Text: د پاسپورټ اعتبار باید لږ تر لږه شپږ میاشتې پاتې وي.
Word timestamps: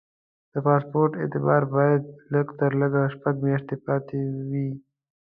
د 0.53 0.53
پاسپورټ 0.65 1.11
اعتبار 1.21 1.63
باید 1.75 2.03
لږ 2.33 2.47
تر 2.59 2.71
لږه 2.81 3.01
شپږ 3.13 3.35
میاشتې 3.45 3.75
پاتې 3.85 4.19
وي. 4.49 4.69